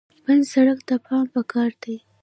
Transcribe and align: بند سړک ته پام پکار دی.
بند 0.23 0.43
سړک 0.51 0.79
ته 0.87 0.95
پام 1.05 1.25
پکار 1.33 1.71
دی. 1.83 1.95